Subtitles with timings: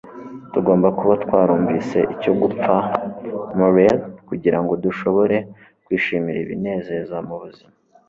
[0.53, 2.73] tugomba kuba twarumvise icyo gupfa,
[3.57, 5.37] morrel, kugirango dushobore
[5.85, 7.75] kwishimira ibinezeza mubuzima